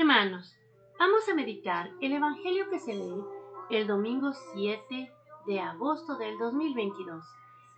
Hermanos, 0.00 0.56
vamos 0.98 1.28
a 1.28 1.34
meditar 1.34 1.90
el 2.00 2.12
Evangelio 2.12 2.70
que 2.70 2.78
se 2.78 2.94
lee 2.94 3.22
el 3.68 3.86
domingo 3.86 4.32
7 4.54 5.12
de 5.46 5.60
agosto 5.60 6.16
del 6.16 6.38
2022. 6.38 7.22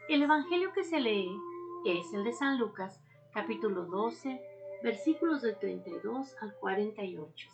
El 0.09 0.23
Evangelio 0.23 0.73
que 0.73 0.85
se 0.85 1.01
lee 1.01 1.37
es 1.85 2.15
el 2.15 2.23
de 2.23 2.33
San 2.33 2.61
Lucas, 2.61 3.03
capítulo 3.35 3.87
12, 3.87 4.41
versículos 4.85 5.43
del 5.43 5.59
32 5.59 6.37
al 6.41 6.55
48. 6.61 7.49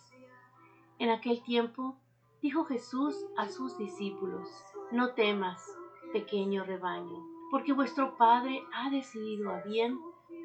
En 0.98 1.09
aquel 1.09 1.43
tiempo 1.43 1.96
dijo 2.43 2.66
Jesús 2.66 3.25
a 3.39 3.48
sus 3.48 3.79
discípulos, 3.79 4.50
no 4.93 5.14
temas, 5.14 5.64
pequeño 6.12 6.64
rebaño, 6.64 7.27
porque 7.50 7.73
vuestro 7.73 8.19
Padre 8.19 8.61
ha 8.75 8.91
decidido 8.91 9.48
a 9.48 9.62
bien 9.62 9.98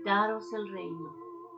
daros 0.06 0.54
el 0.54 0.72
reino. 0.72 1.14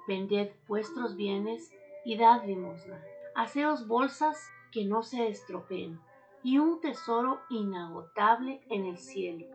Vended 0.07 0.50
vuestros 0.68 1.16
bienes 1.16 1.71
y 2.05 2.17
dad 2.17 2.45
limosna. 2.45 3.03
Haceos 3.35 3.88
bolsas 3.88 4.49
que 4.71 4.85
no 4.85 5.03
se 5.03 5.27
estropeen 5.27 5.99
y 6.43 6.59
un 6.59 6.80
tesoro 6.80 7.41
inagotable 7.49 8.61
en 8.70 8.85
el 8.85 8.97
cielo, 8.97 9.47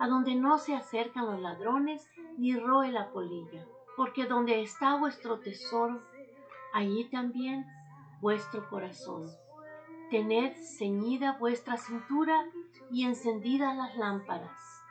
a 0.00 0.08
donde 0.08 0.34
no 0.34 0.58
se 0.58 0.74
acercan 0.74 1.26
los 1.26 1.40
ladrones 1.40 2.08
ni 2.38 2.56
roe 2.56 2.90
la 2.90 3.10
polilla, 3.10 3.66
porque 3.96 4.24
donde 4.24 4.62
está 4.62 4.96
vuestro 4.96 5.40
tesoro, 5.40 6.00
allí 6.72 7.04
también 7.10 7.66
vuestro 8.20 8.68
corazón. 8.70 9.26
Tened 10.10 10.54
ceñida 10.56 11.36
vuestra 11.38 11.76
cintura 11.76 12.46
y 12.90 13.04
encendidas 13.04 13.76
las 13.76 13.94
lámparas. 13.98 14.82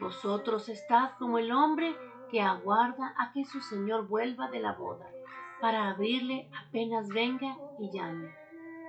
Vosotros 0.00 0.68
estad 0.68 1.12
como 1.18 1.38
el 1.38 1.52
hombre 1.52 1.96
que 2.28 2.42
aguarda 2.42 3.14
a 3.16 3.30
que 3.32 3.44
su 3.44 3.60
Señor 3.60 4.08
vuelva 4.08 4.50
de 4.50 4.58
la 4.58 4.72
boda, 4.72 5.08
para 5.64 5.88
abrirle 5.88 6.46
apenas 6.54 7.08
venga 7.08 7.56
y 7.78 7.90
llame. 7.90 8.30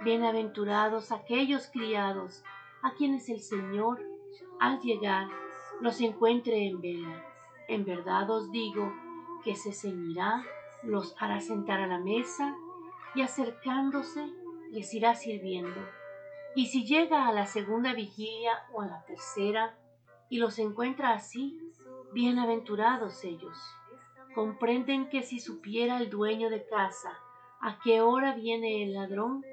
Bienaventurados 0.04 1.14
aquellos 1.14 1.68
criados 1.68 2.44
a 2.84 2.92
quienes 2.96 3.30
el 3.30 3.40
Señor, 3.40 4.06
al 4.60 4.82
llegar, 4.82 5.30
los 5.80 6.02
encuentre 6.02 6.68
en 6.68 6.82
vela. 6.82 7.24
En 7.70 7.86
verdad 7.86 8.30
os 8.30 8.52
digo 8.52 8.94
que 9.46 9.56
se 9.56 9.72
ceñirá, 9.72 10.44
los 10.84 11.16
hará 11.18 11.40
sentar 11.40 11.80
a 11.80 11.88
la 11.88 12.00
mesa 12.00 12.54
y 13.16 13.22
acercándose 13.22 14.34
les 14.70 14.94
irá 14.94 15.16
sirviendo. 15.16 15.80
Y 16.58 16.66
si 16.66 16.84
llega 16.84 17.26
a 17.26 17.32
la 17.32 17.46
segunda 17.46 17.94
vigilia 17.94 18.52
o 18.74 18.82
a 18.82 18.88
la 18.88 19.06
tercera 19.06 19.78
y 20.28 20.40
los 20.40 20.60
encuentra 20.60 21.14
así, 21.14 21.58
bienaventurados 22.12 23.24
ellos. 23.24 23.58
Comprenden 24.36 25.08
que 25.08 25.24
si 25.24 25.40
supiera 25.40 25.98
el 25.98 26.10
dueño 26.10 26.50
de 26.50 26.68
casa 26.68 27.18
a 27.62 27.80
qué 27.82 28.02
hora 28.02 28.36
viene 28.36 28.84
el 28.84 28.94
ladrón, 28.94 29.46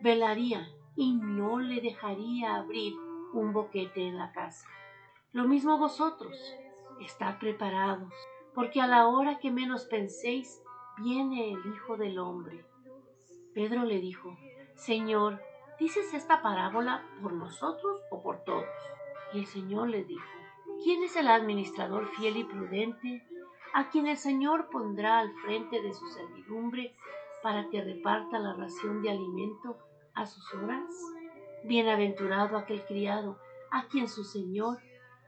velaría 0.00 0.66
y 0.96 1.12
no 1.12 1.60
le 1.60 1.82
dejaría 1.82 2.56
abrir 2.56 2.94
un 3.34 3.52
boquete 3.52 4.08
en 4.08 4.16
la 4.16 4.32
casa. 4.32 4.66
Lo 5.32 5.44
mismo 5.44 5.76
vosotros, 5.76 6.34
estad 7.00 7.38
preparados, 7.38 8.14
porque 8.54 8.80
a 8.80 8.86
la 8.86 9.08
hora 9.08 9.38
que 9.40 9.50
menos 9.50 9.84
penséis, 9.84 10.62
viene 10.96 11.52
el 11.52 11.74
Hijo 11.74 11.98
del 11.98 12.18
Hombre. 12.18 12.64
Pedro 13.52 13.84
le 13.84 14.00
dijo, 14.00 14.38
Señor, 14.74 15.38
¿dices 15.78 16.14
esta 16.14 16.40
parábola 16.40 17.04
por 17.20 17.34
nosotros 17.34 18.00
o 18.10 18.22
por 18.22 18.42
todos? 18.44 18.64
Y 19.34 19.40
el 19.40 19.46
Señor 19.46 19.90
le 19.90 20.02
dijo, 20.04 20.24
¿quién 20.82 21.02
es 21.02 21.14
el 21.16 21.28
administrador 21.28 22.06
fiel 22.16 22.38
y 22.38 22.44
prudente 22.44 23.22
a 23.74 23.90
quien 23.90 24.06
el 24.06 24.16
Señor 24.16 24.68
pondrá 24.70 25.18
al 25.18 25.34
frente 25.34 25.82
de 25.82 25.92
su 25.92 26.06
servidumbre 26.06 26.94
para 27.42 27.68
que 27.70 27.82
reparta 27.82 28.38
la 28.38 28.54
ración 28.54 29.02
de 29.02 29.10
alimento 29.10 29.76
a 30.14 30.26
sus 30.26 30.54
horas? 30.54 30.88
Bienaventurado 31.64 32.56
aquel 32.56 32.84
criado 32.84 33.36
a 33.72 33.88
quien 33.88 34.08
su 34.08 34.22
Señor 34.22 34.78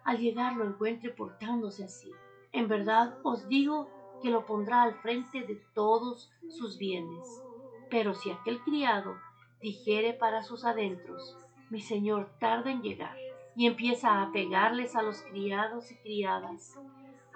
al 0.05 0.19
llegar 0.19 0.55
lo 0.55 0.65
encuentre 0.65 1.11
portándose 1.11 1.83
así. 1.83 2.13
En 2.53 2.69
verdad 2.69 3.19
os 3.25 3.49
digo 3.49 3.91
que 4.23 4.31
lo 4.31 4.47
pondrá 4.47 4.85
al 4.85 4.95
frente 4.95 5.43
de 5.43 5.57
todos 5.75 6.31
sus 6.49 6.79
bienes. 6.79 7.43
Pero 7.91 8.15
si 8.15 8.31
aquel 8.31 8.61
criado 8.61 9.17
dijere 9.61 10.13
para 10.13 10.45
sus 10.45 10.65
adentros, 10.65 11.37
mi 11.69 11.81
Señor 11.81 12.31
tarda 12.39 12.71
en 12.71 12.83
llegar, 12.83 13.17
y 13.57 13.67
empieza 13.67 14.23
a 14.23 14.31
pegarles 14.31 14.95
a 14.95 15.03
los 15.03 15.23
criados 15.23 15.91
y 15.91 15.97
criadas, 15.97 16.79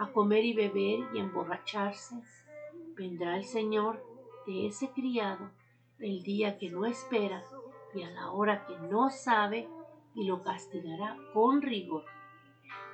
a 0.00 0.11
comer 0.12 0.47
y 0.47 0.55
beber 0.55 1.00
y 1.12 1.19
emborracharse, 1.19 2.16
vendrá 2.97 3.37
el 3.37 3.44
Señor 3.44 4.03
de 4.47 4.66
ese 4.66 4.91
criado 4.93 5.50
el 5.99 6.22
día 6.22 6.56
que 6.56 6.71
no 6.71 6.87
espera 6.87 7.44
y 7.94 8.03
a 8.03 8.10
la 8.10 8.31
hora 8.31 8.65
que 8.66 8.78
no 8.89 9.10
sabe 9.10 9.69
y 10.15 10.25
lo 10.25 10.43
castigará 10.43 11.19
con 11.34 11.60
rigor 11.60 12.06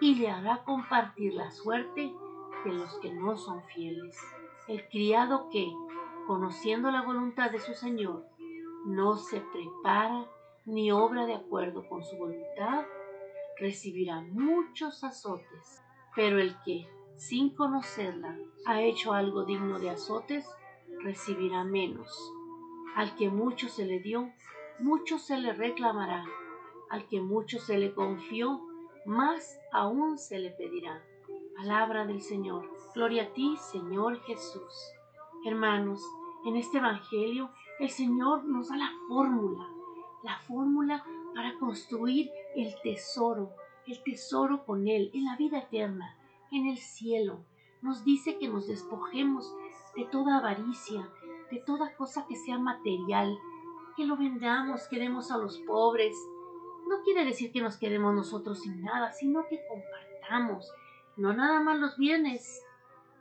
y 0.01 0.17
le 0.17 0.31
hará 0.31 0.65
compartir 0.65 1.35
la 1.35 1.53
suerte 1.53 2.13
de 2.65 2.73
los 2.73 2.99
que 2.99 3.15
no 3.15 3.37
son 3.37 3.63
fieles. 3.65 4.19
El 4.67 4.89
criado 4.89 5.49
que, 5.51 5.73
conociendo 6.27 6.91
la 6.91 7.03
voluntad 7.03 7.53
de 7.53 7.61
su 7.61 7.75
Señor, 7.75 8.27
no 8.85 9.17
se 9.17 9.41
prepara 9.41 10.27
ni 10.65 10.91
obra 10.91 11.25
de 11.27 11.35
acuerdo 11.35 11.89
con 11.89 12.03
su 12.03 12.17
voluntad, 12.17 12.85
recibirá 13.59 14.23
muchos 14.23 15.05
azotes. 15.05 15.86
Pero 16.17 16.41
el 16.41 16.57
que, 16.65 16.89
sin 17.17 17.51
conocerla, 17.51 18.37
ha 18.65 18.81
hecho 18.81 19.13
algo 19.13 19.45
digno 19.45 19.79
de 19.79 19.91
azotes, 19.91 20.45
recibirá 21.03 21.63
menos. 21.63 22.33
Al 22.97 23.15
que 23.15 23.29
mucho 23.29 23.69
se 23.69 23.85
le 23.85 24.01
dio, 24.01 24.33
mucho 24.81 25.19
se 25.19 25.39
le 25.39 25.53
reclamará. 25.53 26.25
Al 26.91 27.07
que 27.07 27.21
mucho 27.21 27.59
se 27.59 27.79
le 27.79 27.95
confió, 27.95 28.61
más 29.05 29.61
aún 29.73 30.19
se 30.19 30.39
le 30.39 30.51
pedirá. 30.51 31.03
Palabra 31.57 32.07
del 32.07 32.23
Señor. 32.23 32.69
Gloria 32.95 33.25
a 33.25 33.33
ti, 33.35 33.57
Señor 33.59 34.21
Jesús. 34.23 34.93
Hermanos, 35.45 36.03
en 36.47 36.57
este 36.57 36.79
Evangelio 36.79 37.51
el 37.79 37.91
Señor 37.91 38.45
nos 38.45 38.69
da 38.69 38.77
la 38.77 38.91
fórmula, 39.07 39.69
la 40.23 40.39
fórmula 40.41 41.05
para 41.35 41.59
construir 41.59 42.31
el 42.55 42.75
tesoro, 42.83 43.51
el 43.87 44.03
tesoro 44.03 44.65
con 44.65 44.89
Él, 44.89 45.11
en 45.15 45.25
la 45.25 45.37
vida 45.37 45.59
eterna, 45.59 46.17
en 46.51 46.67
el 46.67 46.79
cielo. 46.79 47.45
Nos 47.83 48.05
dice 48.05 48.39
que 48.39 48.49
nos 48.49 48.67
despojemos 48.67 49.55
de 49.95 50.05
toda 50.05 50.39
avaricia, 50.39 51.09
de 51.51 51.59
toda 51.61 51.95
cosa 51.97 52.27
que 52.27 52.37
sea 52.37 52.59
material, 52.59 53.39
que 53.97 54.05
lo 54.05 54.17
vendamos, 54.17 54.89
que 54.89 54.99
demos 54.99 55.31
a 55.31 55.39
los 55.39 55.59
pobres. 55.61 56.17
No 56.89 57.03
quiere 57.03 57.25
decir 57.25 57.53
que 57.53 57.63
nos 57.63 57.77
quedemos 57.77 58.15
nosotros 58.15 58.61
sin 58.61 58.83
nada, 58.83 59.13
sino 59.13 59.47
que 59.49 59.61
compartamos, 59.69 60.73
no 61.17 61.33
nada 61.33 61.61
más 61.61 61.79
los 61.79 61.97
bienes 61.97 62.63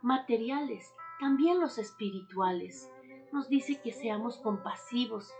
materiales, 0.02 0.92
también 1.20 1.60
los 1.60 1.78
espirituales. 1.78 2.90
Nos 3.32 3.48
dice 3.48 3.80
que 3.80 3.92
seamos 3.92 4.36
compasivos, 4.38 5.32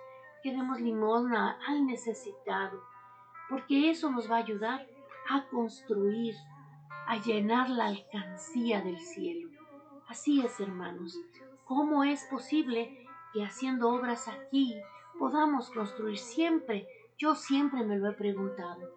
que 0.42 0.52
demos 0.52 0.80
limosna 0.80 1.58
al 1.68 1.86
necesitado, 1.86 2.82
porque 3.48 3.90
eso 3.90 4.10
nos 4.10 4.30
va 4.30 4.36
a 4.36 4.40
ayudar 4.40 4.86
a 5.28 5.46
construir, 5.48 6.34
a 7.06 7.16
llenar 7.18 7.70
la 7.70 7.86
alcancía 7.86 8.80
del 8.82 8.98
cielo. 8.98 9.48
Así 10.08 10.40
es, 10.40 10.60
hermanos, 10.60 11.18
¿Cómo 11.66 12.04
es 12.04 12.22
posible 12.30 12.96
que 13.32 13.42
haciendo 13.42 13.88
obras 13.88 14.28
aquí 14.28 14.76
podamos 15.18 15.68
construir 15.70 16.16
siempre? 16.16 16.86
Yo 17.18 17.34
siempre 17.34 17.84
me 17.84 17.98
lo 17.98 18.08
he 18.08 18.12
preguntado. 18.12 18.88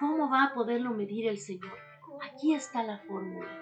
¿Cómo 0.00 0.30
va 0.30 0.44
a 0.44 0.54
poderlo 0.54 0.92
medir 0.92 1.28
el 1.28 1.36
Señor? 1.36 1.76
Aquí 2.22 2.54
está 2.54 2.82
la 2.82 2.96
fórmula. 3.00 3.60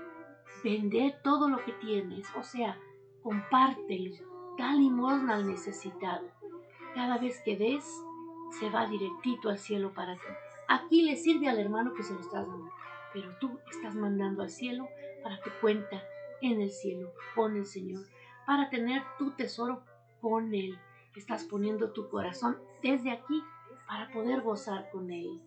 Vende 0.62 1.12
todo 1.24 1.48
lo 1.48 1.64
que 1.64 1.72
tienes, 1.72 2.28
o 2.36 2.44
sea, 2.44 2.78
compártelo, 3.24 4.14
da 4.56 4.72
limosna 4.72 5.34
al 5.34 5.48
necesitado. 5.48 6.28
Cada 6.94 7.18
vez 7.18 7.42
que 7.44 7.56
des, 7.56 7.84
se 8.60 8.70
va 8.70 8.86
directito 8.86 9.48
al 9.48 9.58
cielo 9.58 9.92
para 9.92 10.14
ti. 10.14 10.20
Aquí 10.68 11.02
le 11.02 11.16
sirve 11.16 11.48
al 11.48 11.58
hermano 11.58 11.94
que 11.94 12.02
se 12.02 12.14
lo 12.14 12.20
estás 12.20 12.46
dando, 12.46 12.70
pero 13.12 13.36
tú 13.38 13.58
estás 13.70 13.94
mandando 13.94 14.42
al 14.42 14.50
cielo 14.50 14.88
para 15.22 15.40
que 15.40 15.50
cuenta 15.60 16.02
en 16.40 16.60
el 16.60 16.70
cielo 16.70 17.12
con 17.34 17.56
el 17.56 17.66
Señor 17.66 18.04
para 18.46 18.70
tener 18.70 19.02
tu 19.18 19.32
tesoro 19.32 19.84
con 20.20 20.54
Él. 20.54 20.78
Estás 21.16 21.44
poniendo 21.44 21.92
tu 21.92 22.08
corazón 22.08 22.58
desde 22.82 23.10
aquí 23.10 23.42
para 23.86 24.10
poder 24.10 24.40
gozar 24.40 24.90
con 24.90 25.10
Él. 25.10 25.40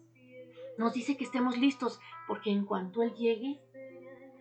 Nos 0.78 0.94
dice 0.94 1.18
que 1.18 1.24
estemos 1.24 1.58
listos 1.58 2.00
porque 2.28 2.52
en 2.52 2.66
cuanto 2.66 3.02
Él 3.02 3.14
llegue, 3.16 3.62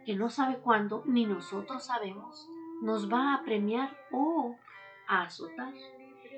que 0.05 0.15
no 0.15 0.29
sabe 0.29 0.59
cuándo, 0.59 1.03
ni 1.07 1.25
nosotros 1.25 1.85
sabemos, 1.85 2.47
nos 2.83 3.11
va 3.11 3.35
a 3.35 3.45
premiar 3.45 3.97
o 4.13 4.57
a 5.09 5.23
azotar. 5.23 5.73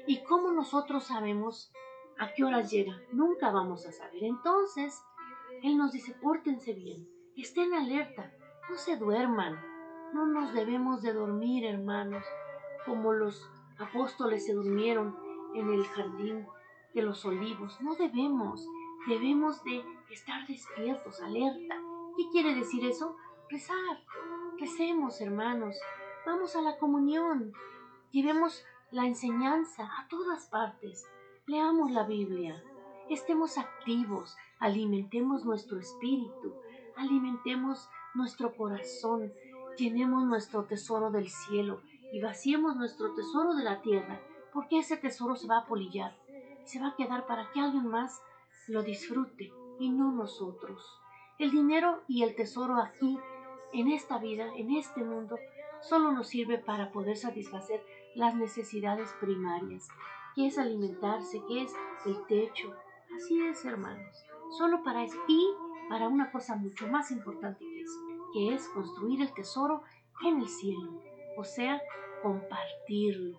¿Y 0.06 0.22
cómo 0.22 0.52
nosotros 0.52 1.04
sabemos 1.04 1.72
a 2.18 2.32
qué 2.32 2.44
horas 2.44 2.70
llega? 2.70 3.00
Nunca 3.12 3.50
vamos 3.50 3.86
a 3.86 3.92
saber. 3.92 4.24
Entonces, 4.24 5.02
Él 5.62 5.76
nos 5.76 5.92
dice, 5.92 6.14
pórtense 6.22 6.72
bien, 6.72 7.08
estén 7.36 7.74
alerta, 7.74 8.32
no 8.70 8.76
se 8.76 8.96
duerman, 8.96 9.60
no 10.12 10.26
nos 10.26 10.52
debemos 10.52 11.02
de 11.02 11.12
dormir, 11.12 11.64
hermanos, 11.64 12.24
como 12.84 13.12
los 13.12 13.50
apóstoles 13.78 14.46
se 14.46 14.54
durmieron 14.54 15.16
en 15.54 15.72
el 15.72 15.84
jardín 15.86 16.46
de 16.94 17.02
los 17.02 17.24
olivos. 17.24 17.80
No 17.80 17.94
debemos, 17.96 18.66
debemos 19.06 19.62
de 19.64 19.84
estar 20.10 20.46
despiertos, 20.46 21.20
alerta. 21.20 21.76
¿Qué 22.16 22.28
quiere 22.30 22.54
decir 22.54 22.84
eso? 22.86 23.16
Rezar. 23.50 24.02
Recemos, 24.58 25.20
hermanos. 25.20 25.76
Vamos 26.24 26.56
a 26.56 26.62
la 26.62 26.78
comunión. 26.78 27.52
Llevemos 28.10 28.64
la 28.90 29.06
enseñanza 29.06 29.84
a 29.84 30.08
todas 30.08 30.46
partes. 30.46 31.06
Leamos 31.46 31.90
la 31.90 32.04
Biblia. 32.04 32.62
Estemos 33.08 33.58
activos. 33.58 34.36
Alimentemos 34.58 35.44
nuestro 35.44 35.78
espíritu. 35.78 36.54
Alimentemos 36.96 37.88
nuestro 38.14 38.56
corazón. 38.56 39.32
Llenemos 39.76 40.24
nuestro 40.24 40.64
tesoro 40.64 41.10
del 41.10 41.28
cielo 41.28 41.80
y 42.12 42.20
vaciemos 42.20 42.76
nuestro 42.76 43.14
tesoro 43.14 43.54
de 43.54 43.64
la 43.64 43.80
tierra, 43.82 44.20
porque 44.52 44.78
ese 44.78 44.96
tesoro 44.96 45.36
se 45.36 45.46
va 45.46 45.58
a 45.58 45.66
polillar 45.66 46.16
se 46.66 46.80
va 46.80 46.88
a 46.88 46.96
quedar 46.96 47.26
para 47.26 47.50
que 47.52 47.60
alguien 47.60 47.86
más 47.86 48.20
lo 48.66 48.82
disfrute 48.82 49.52
y 49.78 49.88
no 49.88 50.12
nosotros. 50.12 51.00
El 51.38 51.52
dinero 51.52 52.02
y 52.08 52.24
el 52.24 52.34
tesoro 52.34 52.76
aquí, 52.76 53.18
en 53.72 53.90
esta 53.90 54.18
vida, 54.18 54.52
en 54.56 54.72
este 54.72 55.02
mundo, 55.04 55.38
solo 55.80 56.12
nos 56.12 56.28
sirve 56.28 56.58
para 56.58 56.90
poder 56.90 57.16
satisfacer 57.16 57.84
las 58.14 58.34
necesidades 58.34 59.14
primarias, 59.20 59.88
que 60.36 60.46
es 60.46 60.58
alimentarse, 60.58 61.42
que 61.48 61.62
es 61.62 61.74
el 62.04 62.24
techo. 62.26 62.72
Así 63.16 63.42
es, 63.42 63.64
hermanos, 63.64 64.24
solo 64.58 64.84
para 64.84 65.02
eso 65.02 65.16
y 65.26 65.48
para 65.88 66.08
una 66.08 66.30
cosa 66.30 66.56
mucho 66.56 66.86
más 66.86 67.10
importante 67.10 67.64
que 67.64 67.80
eso, 67.80 68.00
que 68.34 68.54
es 68.54 68.68
construir 68.68 69.22
el 69.22 69.32
tesoro 69.32 69.82
en 70.24 70.42
el 70.42 70.48
cielo, 70.48 71.02
o 71.38 71.44
sea, 71.44 71.80
compartirlo. 72.22 73.38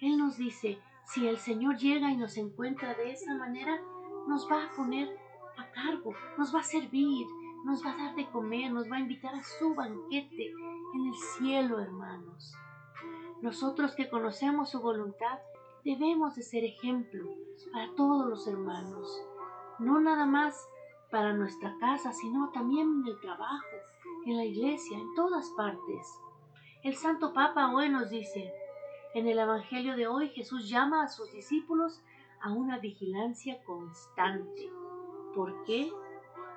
Él 0.00 0.18
nos 0.18 0.36
dice, 0.36 0.80
si 1.04 1.28
el 1.28 1.38
Señor 1.38 1.76
llega 1.76 2.10
y 2.10 2.16
nos 2.16 2.36
encuentra 2.36 2.94
de 2.94 3.12
esa 3.12 3.34
manera, 3.36 3.80
nos 4.26 4.50
va 4.50 4.64
a 4.64 4.72
poner 4.72 5.16
a 5.58 5.70
cargo, 5.70 6.12
nos 6.36 6.52
va 6.54 6.60
a 6.60 6.64
servir, 6.64 7.26
nos 7.64 7.84
va 7.84 7.92
a 7.92 7.96
dar 7.96 8.16
de 8.16 8.28
comer, 8.30 8.72
nos 8.72 8.90
va 8.90 8.96
a 8.96 9.00
invitar 9.00 9.34
a 9.34 9.42
su 9.42 9.74
banquete 9.74 10.50
en 10.94 11.06
el 11.06 11.14
cielo, 11.38 11.78
hermanos. 11.78 12.54
Nosotros 13.42 13.94
que 13.94 14.08
conocemos 14.08 14.70
su 14.70 14.80
voluntad, 14.80 15.38
debemos 15.84 16.34
de 16.34 16.42
ser 16.42 16.64
ejemplo 16.64 17.34
para 17.72 17.92
todos 17.94 18.28
los 18.28 18.46
hermanos, 18.46 19.22
no 19.78 20.00
nada 20.00 20.26
más 20.26 20.68
para 21.10 21.32
nuestra 21.32 21.76
casa, 21.78 22.12
sino 22.12 22.50
también 22.50 23.00
en 23.00 23.06
el 23.06 23.20
trabajo, 23.20 23.66
en 24.26 24.36
la 24.36 24.44
iglesia, 24.44 24.98
en 24.98 25.14
todas 25.14 25.48
partes. 25.50 26.20
El 26.82 26.96
Santo 26.96 27.32
Papa 27.32 27.72
hoy 27.74 27.88
nos 27.88 28.10
dice, 28.10 28.52
en 29.14 29.26
el 29.26 29.38
Evangelio 29.38 29.96
de 29.96 30.06
hoy 30.06 30.28
Jesús 30.28 30.68
llama 30.68 31.02
a 31.02 31.08
sus 31.08 31.32
discípulos 31.32 32.00
a 32.40 32.52
una 32.52 32.78
vigilancia 32.78 33.62
constante. 33.64 34.70
¿Por 35.34 35.64
qué? 35.64 35.92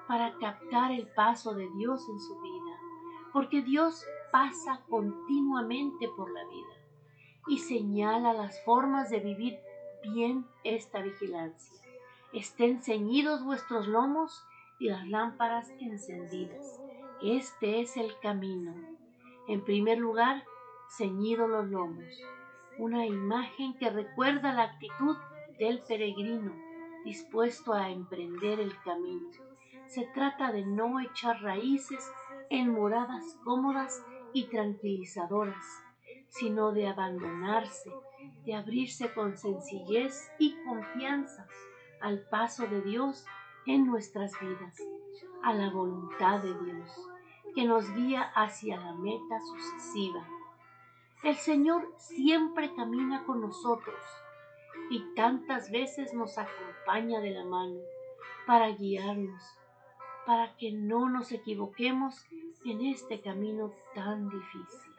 Para 0.07 0.37
captar 0.37 0.91
el 0.91 1.07
paso 1.07 1.53
de 1.53 1.69
Dios 1.77 2.07
en 2.09 2.19
su 2.19 2.39
vida. 2.39 2.77
Porque 3.31 3.61
Dios 3.61 4.05
pasa 4.31 4.81
continuamente 4.87 6.07
por 6.09 6.31
la 6.31 6.43
vida 6.45 6.82
y 7.47 7.59
señala 7.59 8.33
las 8.33 8.63
formas 8.63 9.09
de 9.09 9.19
vivir 9.19 9.59
bien 10.01 10.45
esta 10.63 11.01
vigilancia. 11.01 11.73
Estén 12.33 12.81
ceñidos 12.81 13.43
vuestros 13.43 13.87
lomos 13.87 14.43
y 14.79 14.89
las 14.89 15.07
lámparas 15.07 15.69
encendidas. 15.79 16.81
Este 17.21 17.81
es 17.81 17.95
el 17.97 18.17
camino. 18.19 18.73
En 19.47 19.63
primer 19.63 19.97
lugar, 19.97 20.43
ceñidos 20.97 21.49
los 21.49 21.67
lomos 21.67 22.05
una 22.77 23.05
imagen 23.05 23.75
que 23.77 23.89
recuerda 23.89 24.53
la 24.53 24.63
actitud 24.63 25.15
del 25.59 25.79
peregrino 25.81 26.51
dispuesto 27.05 27.73
a 27.73 27.89
emprender 27.89 28.59
el 28.59 28.73
camino. 28.81 29.29
Se 29.87 30.05
trata 30.13 30.51
de 30.51 30.65
no 30.65 30.99
echar 30.99 31.41
raíces 31.41 32.11
en 32.49 32.69
moradas 32.69 33.37
cómodas 33.43 34.03
y 34.33 34.45
tranquilizadoras, 34.45 35.65
sino 36.39 36.71
de 36.71 36.87
abandonarse, 36.87 37.91
de 38.45 38.55
abrirse 38.55 39.13
con 39.13 39.37
sencillez 39.37 40.31
y 40.39 40.55
confianza 40.65 41.47
al 42.01 42.19
paso 42.19 42.67
de 42.67 42.81
Dios 42.81 43.25
en 43.65 43.87
nuestras 43.87 44.31
vidas, 44.39 44.77
a 45.43 45.53
la 45.53 45.69
voluntad 45.69 46.39
de 46.41 46.53
Dios, 46.65 47.09
que 47.55 47.65
nos 47.65 47.89
guía 47.95 48.21
hacia 48.35 48.77
la 48.77 48.93
meta 48.93 49.39
sucesiva 49.41 50.27
el 51.23 51.37
Señor 51.37 51.89
siempre 51.95 52.75
camina 52.75 53.23
con 53.23 53.39
nosotros 53.39 53.95
y 54.89 54.99
tantas 55.15 55.71
veces 55.71 56.13
nos 56.13 56.37
acompaña 56.37 57.21
de 57.21 57.31
la 57.31 57.45
mano 57.45 57.79
para 58.45 58.67
guiarnos, 58.71 59.41
para 60.25 60.53
que 60.57 60.73
no 60.73 61.07
nos 61.07 61.31
equivoquemos 61.31 62.25
en 62.65 62.81
este 62.81 63.21
camino 63.21 63.71
tan 63.95 64.29
difícil. 64.29 64.91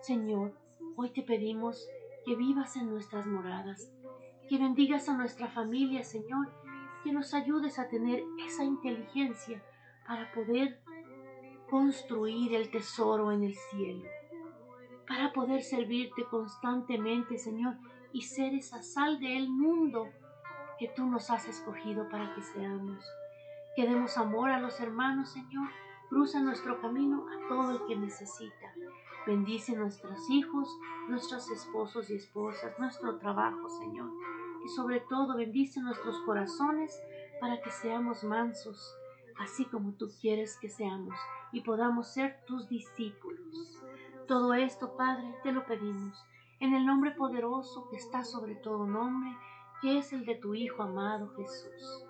Señor, 0.00 0.54
hoy 0.96 1.10
te 1.10 1.22
pedimos 1.22 1.88
que 2.24 2.36
vivas 2.36 2.76
en 2.76 2.90
nuestras 2.90 3.26
moradas, 3.26 3.90
que 4.48 4.58
bendigas 4.58 5.08
a 5.08 5.16
nuestra 5.16 5.48
familia, 5.48 6.02
Señor, 6.04 6.52
que 7.04 7.12
nos 7.12 7.34
ayudes 7.34 7.78
a 7.78 7.88
tener 7.88 8.22
esa 8.46 8.64
inteligencia 8.64 9.62
para 10.06 10.32
poder 10.32 10.80
construir 11.70 12.54
el 12.54 12.70
tesoro 12.70 13.32
en 13.32 13.44
el 13.44 13.54
cielo 13.54 14.08
para 15.06 15.32
poder 15.32 15.62
servirte 15.62 16.24
constantemente, 16.24 17.38
Señor, 17.38 17.76
y 18.12 18.22
ser 18.22 18.54
esa 18.54 18.82
sal 18.82 19.20
del 19.20 19.48
mundo 19.48 20.08
que 20.78 20.88
tú 20.88 21.06
nos 21.06 21.30
has 21.30 21.46
escogido 21.48 22.08
para 22.08 22.34
que 22.34 22.42
seamos. 22.42 23.04
Que 23.74 23.86
demos 23.86 24.16
amor 24.18 24.50
a 24.50 24.60
los 24.60 24.80
hermanos, 24.80 25.30
Señor. 25.30 25.68
Cruza 26.08 26.40
nuestro 26.40 26.80
camino 26.80 27.26
a 27.28 27.48
todo 27.48 27.72
el 27.72 27.86
que 27.86 27.96
necesita. 27.96 28.72
Bendice 29.26 29.74
nuestros 29.74 30.30
hijos, 30.30 30.68
nuestros 31.08 31.50
esposos 31.50 32.08
y 32.10 32.14
esposas, 32.14 32.78
nuestro 32.78 33.18
trabajo, 33.18 33.68
Señor. 33.68 34.08
Y 34.64 34.68
sobre 34.68 35.00
todo 35.00 35.36
bendice 35.36 35.80
nuestros 35.80 36.20
corazones 36.20 36.96
para 37.40 37.60
que 37.60 37.70
seamos 37.70 38.22
mansos, 38.22 38.94
así 39.38 39.64
como 39.64 39.92
tú 39.94 40.10
quieres 40.20 40.56
que 40.60 40.68
seamos, 40.68 41.16
y 41.52 41.62
podamos 41.62 42.06
ser 42.06 42.38
tus 42.46 42.68
discípulos. 42.68 43.82
Todo 44.28 44.54
esto, 44.54 44.96
Padre, 44.96 45.34
te 45.42 45.50
lo 45.50 45.66
pedimos, 45.66 46.24
en 46.60 46.74
el 46.74 46.86
nombre 46.86 47.10
poderoso 47.10 47.88
que 47.90 47.96
está 47.96 48.24
sobre 48.24 48.54
todo 48.54 48.86
nombre, 48.86 49.36
que 49.82 49.98
es 49.98 50.12
el 50.12 50.24
de 50.24 50.36
tu 50.36 50.54
Hijo 50.54 50.82
amado 50.82 51.28
Jesús. 51.36 52.04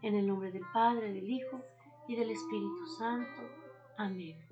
En 0.00 0.14
el 0.14 0.26
nombre 0.26 0.50
del 0.50 0.64
Padre, 0.72 1.12
del 1.12 1.30
Hijo 1.30 1.60
y 2.08 2.16
del 2.16 2.30
Espíritu 2.30 2.86
Santo. 2.98 3.42
Amén. 3.96 4.51